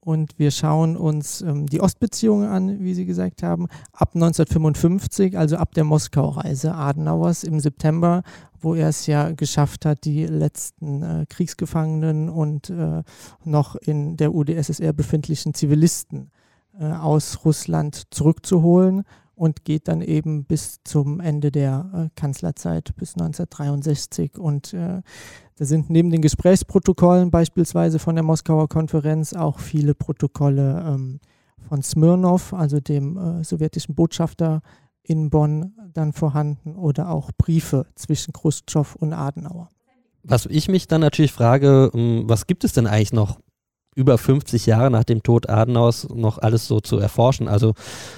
[0.07, 5.57] Und wir schauen uns ähm, die Ostbeziehungen an, wie Sie gesagt haben, ab 1955, also
[5.57, 8.23] ab der Moskau-Reise Adenauers im September,
[8.61, 13.03] wo er es ja geschafft hat, die letzten äh, Kriegsgefangenen und äh,
[13.43, 16.31] noch in der UdSSR befindlichen Zivilisten
[16.79, 19.03] äh, aus Russland zurückzuholen
[19.37, 24.39] und geht dann eben bis zum Ende der äh, Kanzlerzeit bis 1963.
[24.39, 25.03] Und äh,
[25.57, 31.21] da sind neben den Gesprächsprotokollen beispielsweise von der Moskauer Konferenz auch viele Protokolle ähm,
[31.69, 34.63] von Smirnov, also dem äh, sowjetischen Botschafter
[35.03, 39.69] in Bonn, dann vorhanden oder auch Briefe zwischen Khrushchev und Adenauer.
[40.23, 43.39] Was ich mich dann natürlich frage, ähm, was gibt es denn eigentlich noch
[43.97, 47.49] über 50 Jahre nach dem Tod Adenauers noch alles so zu erforschen.
[47.49, 47.73] Also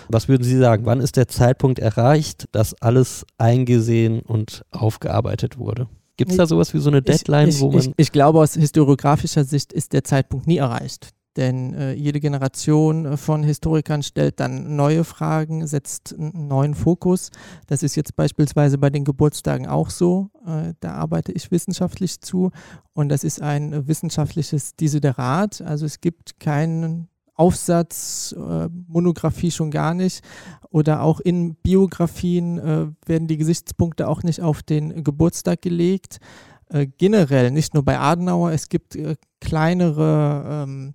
[0.09, 5.89] was würden Sie sagen, wann ist der Zeitpunkt erreicht, dass alles eingesehen und aufgearbeitet wurde?
[6.19, 7.81] Gibt es da sowas wie so eine Deadline, ich, ich, wo man.
[7.81, 11.11] Ich, ich, glaube, aus historiografischer Sicht ist der Zeitpunkt nie erreicht.
[11.39, 17.31] Denn äh, jede Generation äh, von Historikern stellt dann neue Fragen, setzt einen neuen Fokus.
[17.69, 20.31] Das ist jetzt beispielsweise bei den Geburtstagen auch so.
[20.45, 22.51] Äh, da arbeite ich wissenschaftlich zu
[22.93, 25.63] und das ist ein wissenschaftliches Desiderat.
[25.63, 30.25] Also es gibt keinen Aufsatz, äh, Monographie schon gar nicht.
[30.71, 36.19] Oder auch in Biografien äh, werden die Gesichtspunkte auch nicht auf den Geburtstag gelegt.
[36.69, 40.95] Äh, generell, nicht nur bei Adenauer, es gibt äh, kleinere ähm,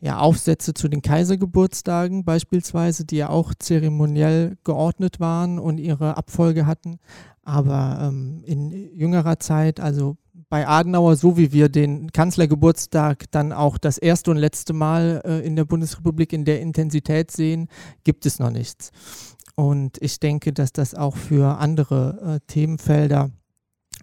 [0.00, 6.66] ja, Aufsätze zu den Kaisergeburtstagen beispielsweise, die ja auch zeremoniell geordnet waren und ihre Abfolge
[6.66, 6.98] hatten.
[7.42, 10.16] Aber ähm, in jüngerer Zeit, also
[10.48, 15.46] bei Adenauer, so wie wir den Kanzlergeburtstag dann auch das erste und letzte Mal äh,
[15.46, 17.68] in der Bundesrepublik in der Intensität sehen,
[18.04, 18.90] gibt es noch nichts.
[19.54, 23.30] Und ich denke, dass das auch für andere äh, Themenfelder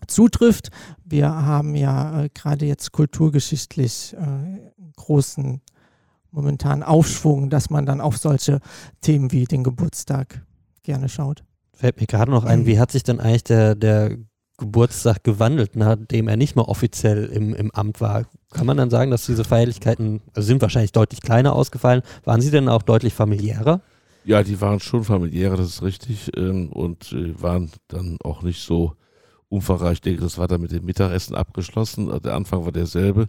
[0.07, 0.69] zutrifft.
[1.03, 5.61] Wir haben ja äh, gerade jetzt kulturgeschichtlich äh, großen
[6.37, 8.59] momentan Aufschwung, dass man dann auf solche
[9.01, 10.45] Themen wie den Geburtstag
[10.83, 11.43] gerne schaut.
[11.73, 14.17] Fällt mir gerade noch ein, wie hat sich denn eigentlich der, der
[14.57, 18.25] Geburtstag gewandelt, nachdem er nicht mehr offiziell im, im Amt war?
[18.51, 22.03] Kann man dann sagen, dass diese Feierlichkeiten also sind wahrscheinlich deutlich kleiner ausgefallen?
[22.23, 23.81] Waren sie denn auch deutlich familiärer?
[24.23, 28.61] Ja, die waren schon familiärer, das ist richtig, ähm, und äh, waren dann auch nicht
[28.61, 28.93] so
[29.49, 29.93] umfangreich.
[29.93, 32.11] Ich denke, das war dann mit dem Mittagessen abgeschlossen.
[32.21, 33.27] Der Anfang war derselbe.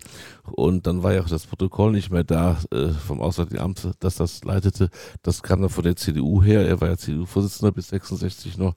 [0.50, 4.16] Und dann war ja auch das Protokoll nicht mehr da äh, vom Auswärtigen Amt, das
[4.16, 4.90] das leitete.
[5.22, 6.66] Das kam dann von der CDU her.
[6.66, 8.74] Er war ja CDU-Vorsitzender bis 66 noch.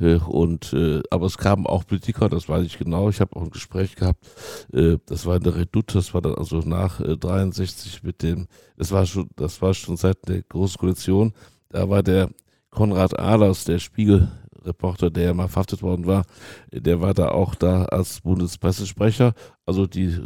[0.00, 3.08] Äh, und äh, aber es kamen auch Politiker, das weiß ich genau.
[3.08, 4.26] Ich habe auch ein Gespräch gehabt.
[4.72, 8.48] Äh, das war in der Redoute, das war dann also nach äh, 63 mit dem,
[8.76, 11.32] das war schon, das war schon seit der Großen Koalition.
[11.68, 12.30] Da war der
[12.70, 14.30] Konrad Ahlers, der Spiegel
[14.64, 16.24] Reporter, der ja mal verhaftet worden war,
[16.72, 19.34] der war da auch da als Bundespressesprecher.
[19.66, 20.18] Also die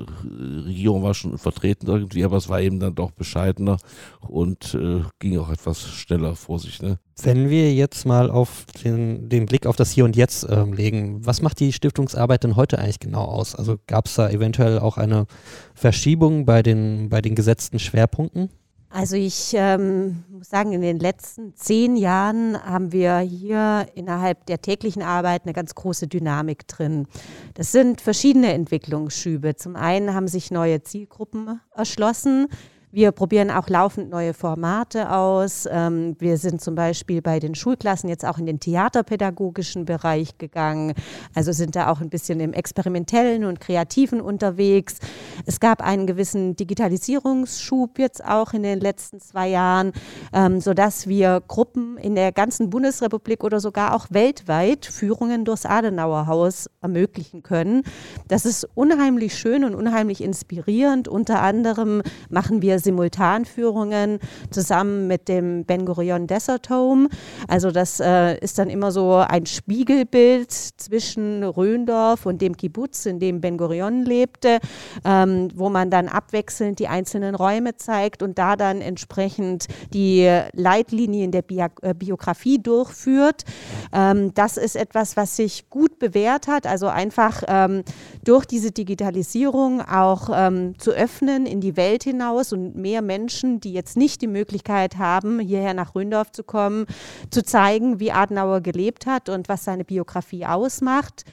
[0.65, 3.77] Regierung war schon vertreten irgendwie, aber es war eben dann doch bescheidener
[4.21, 6.81] und äh, ging auch etwas schneller vor sich.
[6.81, 6.99] Ne?
[7.23, 11.25] Wenn wir jetzt mal auf den, den Blick auf das Hier und Jetzt ähm, legen,
[11.27, 13.55] was macht die Stiftungsarbeit denn heute eigentlich genau aus?
[13.55, 15.27] Also gab es da eventuell auch eine
[15.75, 18.51] Verschiebung bei den, bei den gesetzten Schwerpunkten?
[18.95, 24.63] Also ich ähm, muss sagen, in den letzten zehn Jahren haben wir hier innerhalb der
[24.63, 27.09] täglichen Arbeit eine ganz große Dynamik drin.
[27.55, 29.57] Das sind verschiedene Entwicklungsschübe.
[29.57, 32.47] Zum einen haben sich neue Zielgruppen erschlossen.
[32.95, 35.67] Wir probieren auch laufend neue Formate aus.
[35.69, 40.95] Ähm, wir sind zum Beispiel bei den Schulklassen jetzt auch in den theaterpädagogischen Bereich gegangen.
[41.35, 44.99] Also sind da auch ein bisschen im experimentellen und kreativen unterwegs.
[45.45, 49.91] Es gab einen gewissen Digitalisierungsschub jetzt auch in den letzten zwei Jahren,
[50.33, 56.71] ähm, sodass wir Gruppen in der ganzen Bundesrepublik oder sogar auch weltweit Führungen durchs Adenauerhaus
[56.81, 57.83] ermöglichen können.
[58.29, 61.09] Das ist unheimlich schön und unheimlich inspirierend.
[61.09, 64.21] Unter anderem machen wir Simultanführungen
[64.51, 67.09] zusammen mit dem Ben Gurion Desert Home.
[67.49, 73.19] Also das äh, ist dann immer so ein Spiegelbild zwischen Röndorf und dem Kibbutz, in
[73.19, 74.59] dem Ben Gurion lebte,
[75.05, 81.31] ähm, wo man dann abwechselnd die einzelnen Räume zeigt und da dann entsprechend die Leitlinien
[81.31, 83.45] der Bi äh, Biografie durchführt.
[83.93, 87.83] Ähm, das ist etwas, was sich gut bewährt hat, also einfach ähm,
[88.25, 93.73] durch diese Digitalisierung auch ähm, zu öffnen in die Welt hinaus und mehr Menschen, die
[93.73, 96.87] jetzt nicht die Möglichkeit haben, hierher nach Röndorf zu kommen,
[97.31, 101.25] zu zeigen, wie Adenauer gelebt hat und was seine Biografie ausmacht.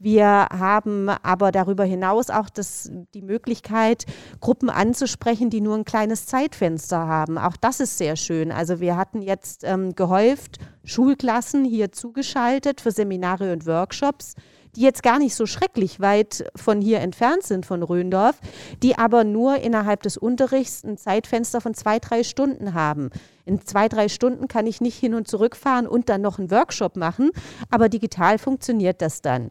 [0.00, 4.06] Wir haben aber darüber hinaus auch das, die Möglichkeit,
[4.40, 7.36] Gruppen anzusprechen, die nur ein kleines Zeitfenster haben.
[7.36, 8.52] Auch das ist sehr schön.
[8.52, 14.34] Also wir hatten jetzt ähm, gehäuft Schulklassen hier zugeschaltet für Seminare und Workshops
[14.76, 18.38] die jetzt gar nicht so schrecklich weit von hier entfernt sind, von Röndorf,
[18.82, 23.10] die aber nur innerhalb des Unterrichts ein Zeitfenster von zwei, drei Stunden haben.
[23.44, 26.50] In zwei, drei Stunden kann ich nicht hin und zurück fahren und dann noch einen
[26.50, 27.30] Workshop machen,
[27.70, 29.50] aber digital funktioniert das dann.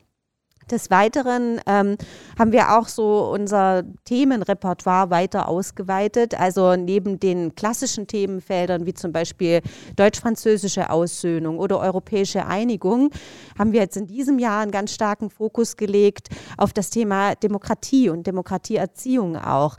[0.69, 1.95] Des Weiteren ähm,
[2.38, 6.38] haben wir auch so unser Themenrepertoire weiter ausgeweitet.
[6.38, 9.62] Also neben den klassischen Themenfeldern wie zum Beispiel
[9.95, 13.12] deutsch-französische Aussöhnung oder europäische Einigung,
[13.58, 18.10] haben wir jetzt in diesem Jahr einen ganz starken Fokus gelegt auf das Thema Demokratie
[18.10, 19.78] und Demokratieerziehung auch.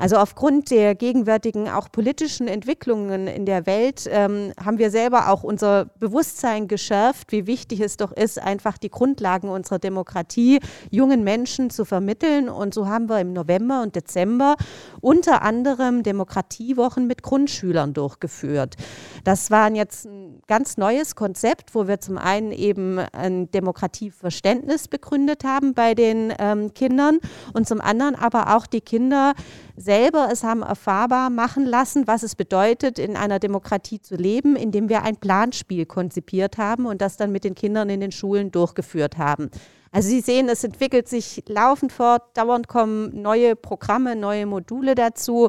[0.00, 5.42] Also aufgrund der gegenwärtigen auch politischen Entwicklungen in der Welt ähm, haben wir selber auch
[5.42, 11.68] unser Bewusstsein geschärft, wie wichtig es doch ist, einfach die Grundlagen unserer Demokratie jungen Menschen
[11.68, 12.48] zu vermitteln.
[12.48, 14.56] Und so haben wir im November und Dezember
[15.02, 18.76] unter anderem Demokratiewochen mit Grundschülern durchgeführt.
[19.24, 25.44] Das war jetzt ein ganz neues Konzept, wo wir zum einen eben ein Demokratieverständnis begründet
[25.44, 27.18] haben bei den ähm, Kindern
[27.52, 29.34] und zum anderen aber auch die Kinder
[29.76, 34.88] selber es haben erfahrbar machen lassen, was es bedeutet, in einer Demokratie zu leben, indem
[34.88, 39.16] wir ein Planspiel konzipiert haben und das dann mit den Kindern in den Schulen durchgeführt
[39.18, 39.50] haben.
[39.92, 45.48] Also Sie sehen, es entwickelt sich laufend fort, dauernd kommen neue Programme, neue Module dazu.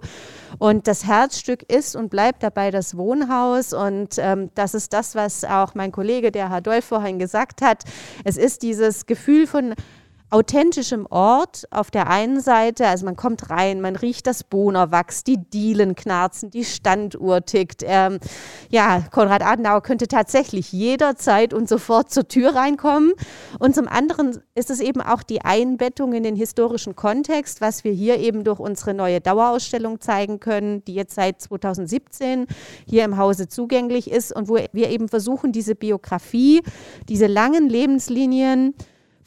[0.58, 3.72] Und das Herzstück ist und bleibt dabei das Wohnhaus.
[3.72, 7.84] Und ähm, das ist das, was auch mein Kollege, der Herr Dolf, vorhin gesagt hat.
[8.24, 9.76] Es ist dieses Gefühl von
[10.32, 15.38] authentischem Ort auf der einen Seite, also man kommt rein, man riecht das Bohnerwachs, die
[15.38, 17.84] Dielen knarzen, die Standuhr tickt.
[17.86, 18.20] Ähm,
[18.70, 23.12] ja, Konrad Adenauer könnte tatsächlich jederzeit und sofort zur Tür reinkommen.
[23.60, 27.92] Und zum anderen ist es eben auch die Einbettung in den historischen Kontext, was wir
[27.92, 32.48] hier eben durch unsere neue Dauerausstellung zeigen können, die jetzt seit 2017
[32.88, 36.62] hier im Hause zugänglich ist und wo wir eben versuchen, diese Biografie,
[37.10, 38.76] diese langen Lebenslinien,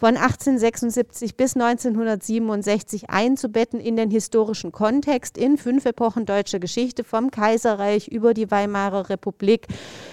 [0.04, 7.30] von 1876 bis 1967 einzubetten in den historischen Kontext in fünf Epochen deutscher Geschichte, vom
[7.30, 9.66] Kaiserreich über die Weimarer Republik,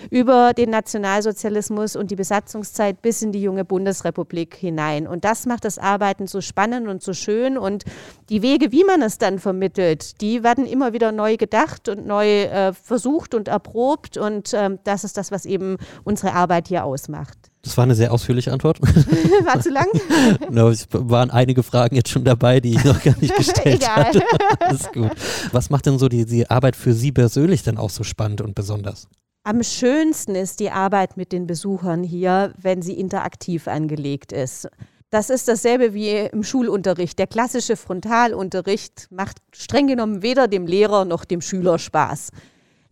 [0.09, 5.07] über den Nationalsozialismus und die Besatzungszeit bis in die junge Bundesrepublik hinein.
[5.07, 7.57] Und das macht das Arbeiten so spannend und so schön.
[7.57, 7.83] Und
[8.29, 12.43] die Wege, wie man es dann vermittelt, die werden immer wieder neu gedacht und neu
[12.43, 14.15] äh, versucht und erprobt.
[14.15, 15.75] Und äh, das ist das, was eben
[16.05, 17.50] unsere Arbeit hier ausmacht.
[17.63, 18.81] Das war eine sehr ausführliche Antwort.
[19.45, 19.87] War zu lang?
[20.49, 24.05] no, es waren einige Fragen jetzt schon dabei, die ich noch gar nicht gestellt Egal.
[24.05, 24.23] hatte.
[24.59, 25.11] Alles gut.
[25.51, 28.55] Was macht denn so die, die Arbeit für Sie persönlich denn auch so spannend und
[28.55, 29.07] besonders?
[29.43, 34.67] Am schönsten ist die Arbeit mit den Besuchern hier, wenn sie interaktiv angelegt ist.
[35.09, 37.19] Das ist dasselbe wie im Schulunterricht.
[37.19, 42.29] Der klassische Frontalunterricht macht streng genommen weder dem Lehrer noch dem Schüler Spaß.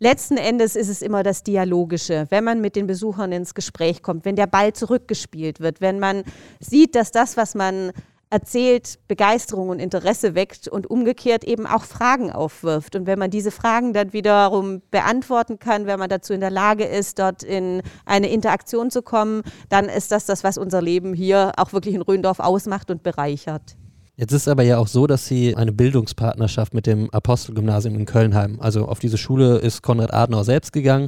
[0.01, 4.23] Letzten Endes ist es immer das Dialogische, wenn man mit den Besuchern ins Gespräch kommt,
[4.23, 6.23] wenn der Ball zurückgespielt wird, wenn man
[6.61, 7.91] sieht, dass das, was man
[8.29, 12.95] erzählt, Begeisterung und Interesse weckt und umgekehrt eben auch Fragen aufwirft.
[12.95, 16.85] Und wenn man diese Fragen dann wiederum beantworten kann, wenn man dazu in der Lage
[16.85, 21.51] ist, dort in eine Interaktion zu kommen, dann ist das das, was unser Leben hier
[21.57, 23.75] auch wirklich in Röndorf ausmacht und bereichert.
[24.19, 28.35] Jetzt ist aber ja auch so, dass Sie eine Bildungspartnerschaft mit dem Apostelgymnasium in Köln
[28.35, 28.59] haben.
[28.59, 31.07] Also auf diese Schule ist Konrad Adenauer selbst gegangen,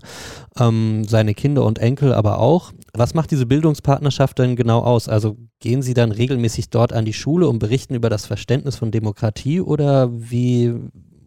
[0.58, 2.72] ähm, seine Kinder und Enkel aber auch.
[2.94, 5.10] Was macht diese Bildungspartnerschaft denn genau aus?
[5.10, 8.92] Also gehen Sie dann regelmäßig dort an die Schule und berichten über das Verständnis von
[8.92, 10.74] Demokratie oder wie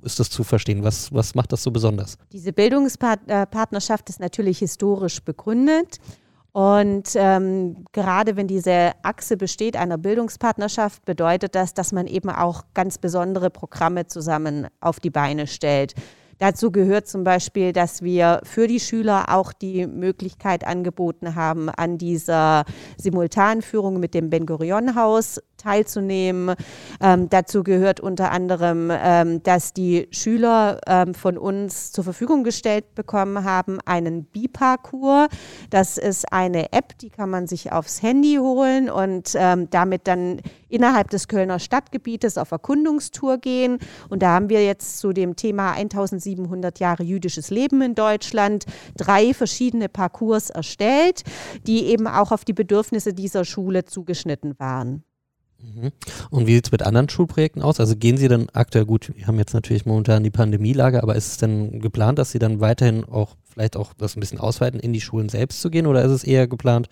[0.01, 0.85] ist das zu verstehen?
[0.85, 2.17] Was, was macht das so besonders?
[2.33, 5.99] Diese Bildungspartnerschaft ist natürlich historisch begründet.
[6.55, 12.63] Und ähm, gerade wenn diese Achse besteht einer Bildungspartnerschaft, bedeutet das, dass man eben auch
[12.75, 15.97] ganz besondere Programme zusammen auf die Beine stellt.
[16.39, 21.99] Dazu gehört zum Beispiel, dass wir für die Schüler auch die Möglichkeit angeboten haben, an
[21.99, 22.65] dieser
[22.99, 26.55] Simultanführung mit dem Ben-Gurion-Haus teilzunehmen.
[27.01, 32.95] Ähm, dazu gehört unter anderem, ähm, dass die Schüler ähm, von uns zur Verfügung gestellt
[32.95, 35.29] bekommen haben, einen Bi-Parcours.
[35.71, 40.41] Das ist eine App, die kann man sich aufs Handy holen und ähm, damit dann
[40.69, 43.79] innerhalb des Kölner Stadtgebietes auf Erkundungstour gehen.
[44.09, 49.33] Und da haben wir jetzt zu dem Thema 1700 Jahre jüdisches Leben in Deutschland drei
[49.35, 51.23] verschiedene Parcours erstellt,
[51.67, 55.05] die eben auch auf die Bedürfnisse dieser Schule zugeschnitten waren.
[55.65, 55.93] Mhm.
[56.31, 57.81] Und wie sieht es mit anderen Schulprojekten aus?
[57.81, 61.29] Also gehen Sie dann aktuell, gut, wir haben jetzt natürlich momentan die Pandemielage, aber ist
[61.29, 64.93] es denn geplant, dass Sie dann weiterhin auch vielleicht auch das ein bisschen ausweiten, in
[64.93, 65.87] die Schulen selbst zu gehen?
[65.87, 66.89] Oder ist es eher geplant,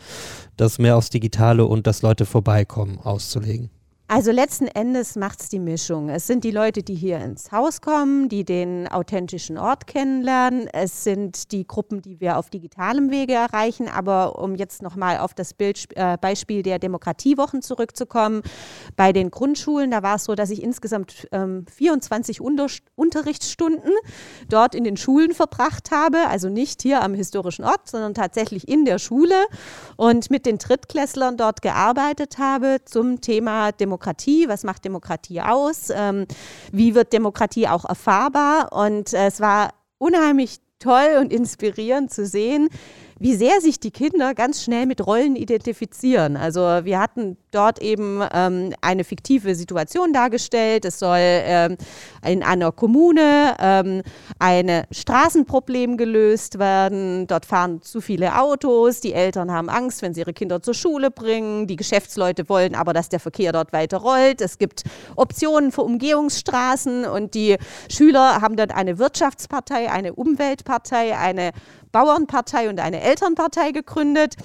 [0.57, 3.71] das mehr aufs Digitale und dass Leute vorbeikommen auszulegen?
[4.14, 6.11] Also letzten Endes macht es die Mischung.
[6.11, 10.68] Es sind die Leute, die hier ins Haus kommen, die den authentischen Ort kennenlernen.
[10.70, 13.88] Es sind die Gruppen, die wir auf digitalem Wege erreichen.
[13.88, 18.42] Aber um jetzt nochmal auf das Bild, äh, Beispiel der Demokratiewochen zurückzukommen,
[18.96, 23.94] bei den Grundschulen, da war es so, dass ich insgesamt ähm, 24 Unter Unterrichtsstunden
[24.46, 26.18] dort in den Schulen verbracht habe.
[26.29, 29.46] Also nicht hier am historischen Ort, sondern tatsächlich in der Schule
[29.96, 34.02] und mit den Drittklässlern dort gearbeitet habe zum Thema Demokratie.
[34.03, 36.27] Demokratie, was macht Demokratie aus, ähm,
[36.73, 38.73] wie wird Demokratie auch erfahrbar.
[38.73, 42.69] Und äh, es war unheimlich toll und inspirierend zu sehen,
[43.23, 46.37] wie sehr sich die Kinder ganz schnell mit Rollen identifizieren.
[46.37, 50.85] Also wir hatten dort eben ähm, eine fiktive Situation dargestellt.
[50.85, 51.77] Es soll ähm,
[52.27, 54.03] in einer Kommune ähm,
[54.41, 57.29] ein Straßenproblem gelöst werden.
[57.29, 59.01] Dort fahren zu viele Autos.
[59.01, 61.69] Die Eltern haben Angst, wenn sie ihre Kinder zur Schule bringen.
[61.69, 64.41] Die Geschäftsleute wollen aber, dass der Verkehr dort weiter rollt.
[64.41, 64.83] Es gibt
[65.15, 67.57] Optionen für Umgehungsstraßen und die
[67.89, 71.53] Schüler haben dann eine Wirtschaftspartei, eine Umweltpartei, eine
[71.92, 74.37] Bauernpartei und eine Elternpartei gegründet.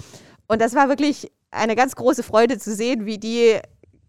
[0.48, 3.60] Und das war wirklich eine ganz große Freude zu sehen, wie die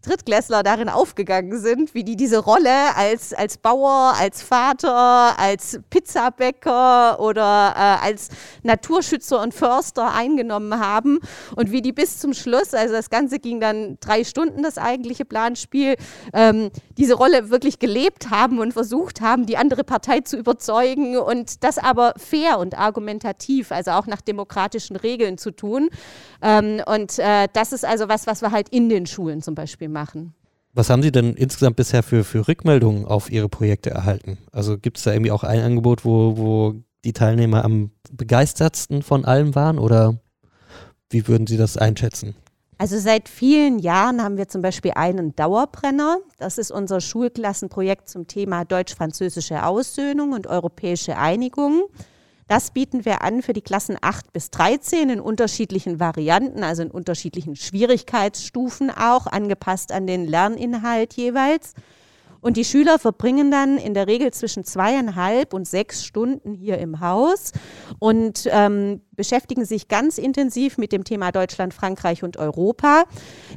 [0.01, 7.19] Drittklässler darin aufgegangen sind, wie die diese Rolle als, als Bauer, als Vater, als Pizzabäcker
[7.19, 8.29] oder äh, als
[8.63, 11.19] Naturschützer und Förster eingenommen haben
[11.57, 15.25] und wie die bis zum Schluss, also das Ganze ging dann drei Stunden, das eigentliche
[15.25, 15.95] Planspiel,
[16.33, 21.61] ähm, diese Rolle wirklich gelebt haben und versucht haben, die andere Partei zu überzeugen und
[21.65, 25.89] das aber fair und argumentativ, also auch nach demokratischen Regeln zu tun.
[26.41, 29.88] Ähm, und äh, das ist also was, was wir halt in den Schulen zum Beispiel
[29.89, 30.33] machen.
[30.73, 34.37] Was haben Sie denn insgesamt bisher für, für Rückmeldungen auf Ihre Projekte erhalten?
[34.51, 39.25] Also gibt es da irgendwie auch ein Angebot, wo, wo die Teilnehmer am begeistertsten von
[39.25, 40.19] allem waren oder
[41.09, 42.35] wie würden Sie das einschätzen?
[42.77, 46.19] Also seit vielen Jahren haben wir zum Beispiel einen Dauerbrenner.
[46.37, 51.89] Das ist unser Schulklassenprojekt zum Thema deutsch-französische Aussöhnung und europäische Einigung.
[52.49, 56.89] Das bieten wir an für die Klassen 8 bis 13 in unterschiedlichen Varianten, also in
[56.89, 61.75] unterschiedlichen Schwierigkeitsstufen auch, angepasst an den Lerninhalt jeweils.
[62.41, 67.01] Und die Schüler verbringen dann in der Regel zwischen zweieinhalb und sechs Stunden hier im
[67.01, 67.51] Haus
[67.99, 73.03] und ähm, beschäftigen sich ganz intensiv mit dem Thema Deutschland, Frankreich und Europa.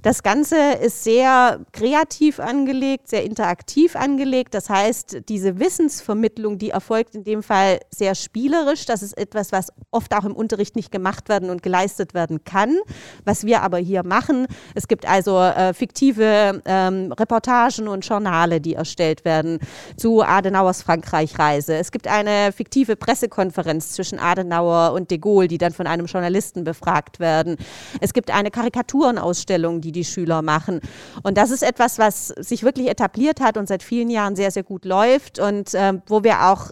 [0.02, 4.54] Das Ganze ist sehr kreativ angelegt, sehr interaktiv angelegt.
[4.54, 8.86] Das heißt, diese Wissensvermittlung, die erfolgt in dem Fall sehr spielerisch.
[8.86, 12.76] Das ist etwas, was oft auch im Unterricht nicht gemacht werden und geleistet werden kann,
[13.24, 14.48] was wir aber hier machen.
[14.74, 19.60] Es gibt also äh, fiktive ähm, Reportagen und Journale, die erstellt werden
[19.96, 21.76] zu Adenauers Frankreich-Reise.
[21.76, 26.64] Es gibt eine fiktive Pressekonferenz zwischen Adenauer und de Gaulle, die dann von einem Journalisten
[26.64, 27.56] befragt werden.
[28.00, 30.80] Es gibt eine Karikaturenausstellung, die die Schüler machen.
[31.22, 34.62] Und das ist etwas, was sich wirklich etabliert hat und seit vielen Jahren sehr, sehr
[34.62, 36.70] gut läuft und äh, wo wir auch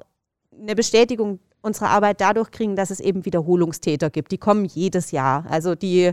[0.58, 4.32] eine Bestätigung unserer Arbeit dadurch kriegen, dass es eben Wiederholungstäter gibt.
[4.32, 5.44] Die kommen jedes Jahr.
[5.50, 6.12] Also die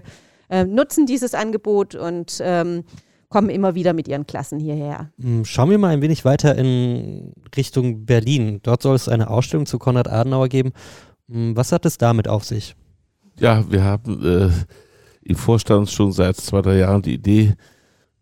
[0.50, 2.84] äh, nutzen dieses Angebot und ähm,
[3.30, 5.12] kommen immer wieder mit ihren Klassen hierher.
[5.20, 8.60] Hm, schauen wir mal ein wenig weiter in Richtung Berlin.
[8.64, 10.72] Dort soll es eine Ausstellung zu Konrad Adenauer geben.
[11.30, 12.76] Hm, was hat es damit auf sich?
[13.40, 14.50] Ja, wir haben äh,
[15.22, 17.54] im Vorstand schon seit zwei, drei Jahren die Idee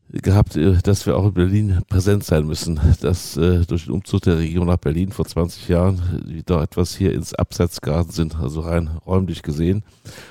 [0.09, 4.21] gehabt, äh, dass wir auch in Berlin präsent sein müssen, dass äh, durch den Umzug
[4.21, 8.61] der Region nach Berlin vor 20 Jahren wieder etwas hier ins Abseits geraten sind, also
[8.61, 9.83] rein räumlich gesehen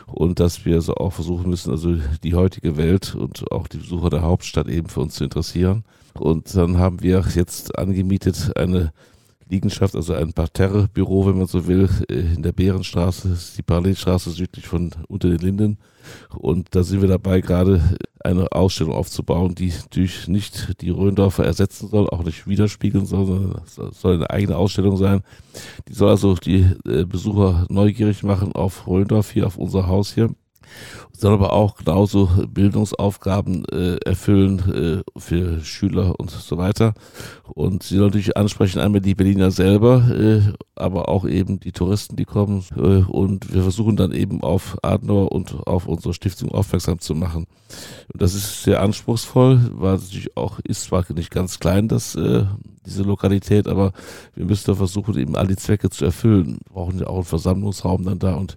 [0.07, 4.11] und dass wir so auch versuchen müssen, also die heutige Welt und auch die Besucher
[4.11, 5.85] der Hauptstadt eben für uns zu interessieren.
[6.15, 8.93] Und dann haben wir jetzt angemietet eine
[9.55, 14.67] Liegenschaft, also ein Parterrebüro, wenn man so will, äh, in der Bärenstraße, die Parallelstraße südlich
[14.67, 15.79] von unter den Linden.
[16.37, 21.88] Und da sind wir dabei, gerade eine Ausstellung aufzubauen, die natürlich nicht die Röndorfer ersetzen
[21.88, 25.23] soll, auch nicht widerspiegeln soll, sondern es soll eine eigene Ausstellung sein.
[25.88, 30.31] Die soll also die äh, Besucher neugierig machen auf Röndorf hier, auf unser Haus hier
[31.16, 36.94] soll aber auch genauso Bildungsaufgaben äh, erfüllen äh, für Schüler und so weiter.
[37.55, 40.42] Und sie soll natürlich ansprechen, einmal die Berliner selber, äh,
[40.74, 42.64] aber auch eben die Touristen, die kommen.
[42.77, 47.46] Äh, und wir versuchen dann eben auf Adenauer und auf unsere Stiftung aufmerksam zu machen.
[48.12, 52.16] Und das ist sehr anspruchsvoll, weil es natürlich auch ist zwar nicht ganz klein, das
[52.16, 52.44] äh,
[52.87, 53.92] diese Lokalität, aber
[54.35, 56.59] wir müssen da versuchen, eben all die Zwecke zu erfüllen.
[56.64, 58.57] Wir brauchen ja auch einen Versammlungsraum dann da und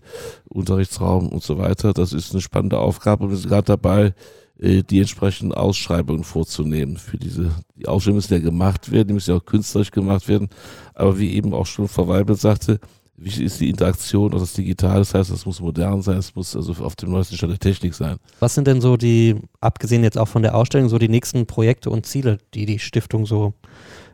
[0.49, 1.93] Unterrichtsraum und so weiter.
[1.93, 4.13] Das ist eine spannende Aufgabe wir sind gerade dabei,
[4.59, 9.31] äh, die entsprechenden Ausschreibungen vorzunehmen für diese, die Ausschreibungen müssen ja gemacht werden, die müssen
[9.31, 10.49] ja auch künstlerisch gemacht werden,
[10.93, 12.79] aber wie eben auch schon Frau Weibel sagte,
[13.19, 16.55] Wichtig ist die Interaktion, auch das Digital, das heißt, es muss modern sein, es muss
[16.55, 18.17] also auf dem neuesten Stand der Technik sein.
[18.39, 21.89] Was sind denn so die, abgesehen jetzt auch von der Ausstellung, so die nächsten Projekte
[21.89, 23.55] und Ziele, die die Stiftung so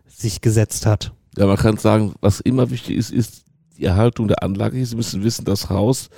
[0.07, 1.13] sich gesetzt hat?
[1.37, 3.45] Ja, man kann sagen, was immer wichtig ist, ist
[3.77, 4.85] die Erhaltung der Anlage.
[4.85, 6.09] Sie müssen wissen, das Haus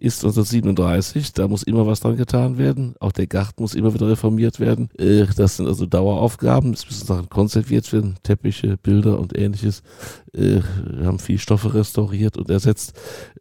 [0.00, 2.94] ist 1937, da muss immer was dran getan werden.
[3.00, 4.90] Auch der Garten muss immer wieder reformiert werden.
[4.96, 6.72] Äh, das sind also Daueraufgaben.
[6.72, 9.82] Es müssen Sachen konserviert werden, Teppiche, Bilder und ähnliches.
[10.32, 12.92] Äh, wir haben viel Stoffe restauriert und ersetzt.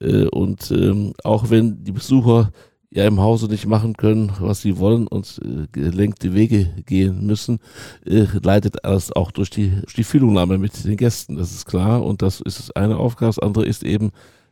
[0.01, 2.51] Äh, und ähm, auch wenn die Besucher
[2.89, 7.59] ja im Hause nicht machen können, was sie wollen und gelenkte Wege gehen müssen,
[8.05, 11.35] leitet alles auch durch die, die Fühlungnahme mit den Gästen.
[11.35, 13.29] Das ist klar und das ist eine Aufgabe.
[13.29, 14.11] Das andere ist eben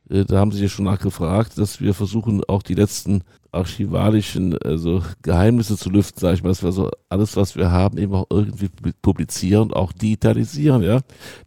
[0.10, 5.02] äh, da haben Sie ja schon nachgefragt, dass wir versuchen, auch die letzten archivalischen also
[5.22, 8.28] Geheimnisse zu lüften, sage ich mal, dass wir so alles, was wir haben, eben auch
[8.30, 8.70] irgendwie
[9.02, 11.00] publizieren auch digitalisieren, ja.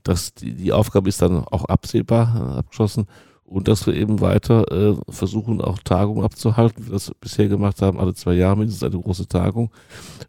[0.02, 3.06] Das, die, die Aufgabe ist dann auch absehbar, äh, abgeschlossen
[3.48, 7.80] und dass wir eben weiter äh, versuchen, auch Tagungen abzuhalten, wie wir das bisher gemacht
[7.80, 9.70] haben, alle zwei Jahre mindestens eine große Tagung.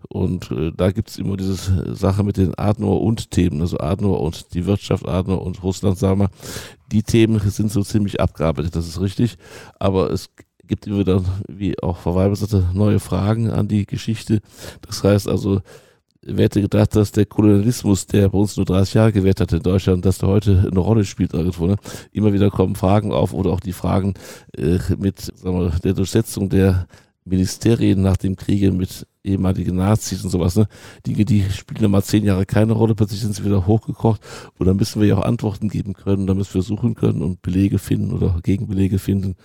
[0.07, 4.21] Und äh, da gibt es immer diese Sache mit den Adenauer und Themen, also Adenauer
[4.21, 6.29] und die Wirtschaft, Adenauer und Russland, sagen wir.
[6.91, 9.37] Die Themen sind so ziemlich abgearbeitet, das ist richtig.
[9.77, 10.29] Aber es
[10.65, 14.39] gibt immer wieder, wie auch Frau Weber sagte, neue Fragen an die Geschichte.
[14.81, 15.61] Das heißt also,
[16.21, 19.63] wer hätte gedacht, dass der Kolonialismus, der bei uns nur 30 Jahre gewährt hat in
[19.63, 21.67] Deutschland, dass der heute eine Rolle spielt irgendwo.
[21.67, 21.77] Ne?
[22.11, 24.13] Immer wieder kommen Fragen auf oder auch die Fragen
[24.57, 26.87] äh, mit sagen wir, der Durchsetzung der
[27.25, 30.67] Ministerien nach dem Kriege mit ehemaligen Nazis und sowas, ne?
[31.05, 34.21] Dinge, die spielen ja mal zehn Jahre keine Rolle, plötzlich sind sie wieder hochgekocht
[34.57, 37.41] und dann müssen wir ja auch Antworten geben können, da müssen wir suchen können und
[37.41, 39.35] Belege finden oder Gegenbelege finden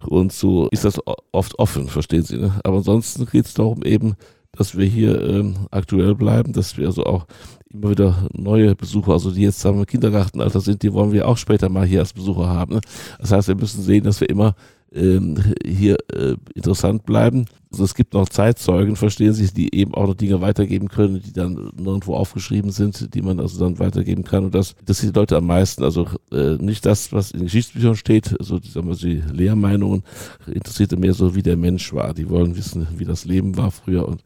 [0.00, 1.00] und so ist das
[1.32, 2.60] oft offen, verstehen Sie, ne?
[2.62, 4.14] Aber ansonsten geht es darum eben,
[4.56, 7.26] dass wir hier ähm, aktuell bleiben, dass wir also auch
[7.72, 11.38] immer wieder neue Besucher, also die jetzt sagen wir Kindergartenalter sind, die wollen wir auch
[11.38, 12.74] später mal hier als Besucher haben.
[12.74, 12.80] Ne?
[13.18, 14.54] Das heißt, wir müssen sehen, dass wir immer
[14.94, 17.46] hier äh, interessant bleiben.
[17.70, 21.32] Also es gibt noch Zeitzeugen, verstehen Sie, die eben auch noch Dinge weitergeben können, die
[21.32, 24.44] dann nirgendwo aufgeschrieben sind, die man also dann weitergeben kann.
[24.44, 25.82] Und das, das sind die Leute am meisten.
[25.82, 30.02] Also äh, nicht das, was in Geschichtsbüchern steht, also sagen wir, die Lehrmeinungen,
[30.46, 32.12] interessiert mehr so, wie der Mensch war.
[32.12, 34.22] Die wollen wissen, wie das Leben war früher und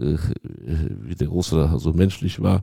[0.00, 0.18] äh,
[1.02, 2.62] wie der Großvater so menschlich war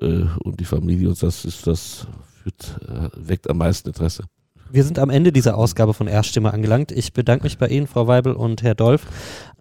[0.00, 1.10] äh, und die Familie.
[1.10, 2.06] Und das ist das
[2.42, 4.24] führt, äh, weckt am meisten Interesse.
[4.70, 6.92] Wir sind am Ende dieser Ausgabe von Erststimme angelangt.
[6.92, 9.06] Ich bedanke mich bei Ihnen, Frau Weibel und Herr Dolf,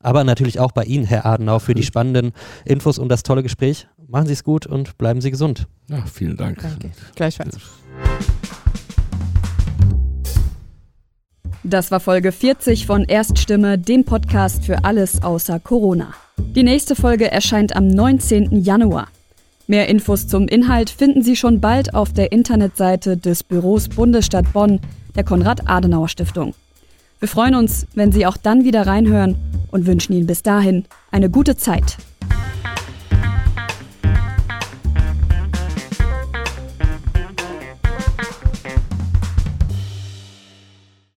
[0.01, 2.34] aber natürlich auch bei Ihnen, Herr Adenau, für die spannenden
[2.66, 3.88] Infos und das tolle Gespräch.
[4.08, 5.68] Machen Sie es gut und bleiben Sie gesund.
[5.89, 6.62] Ja, vielen Dank.
[6.62, 6.91] Danke.
[7.16, 7.58] Gleichfalls.
[11.64, 16.14] Das war Folge 40 von Erststimme, dem Podcast für alles außer Corona.
[16.38, 18.62] Die nächste Folge erscheint am 19.
[18.62, 19.08] Januar.
[19.70, 24.80] Mehr Infos zum Inhalt finden Sie schon bald auf der Internetseite des Büros Bundesstadt Bonn
[25.13, 26.53] der Konrad-Adenauer-Stiftung.
[27.20, 29.36] Wir freuen uns, wenn Sie auch dann wieder reinhören
[29.70, 31.97] und wünschen Ihnen bis dahin eine gute Zeit.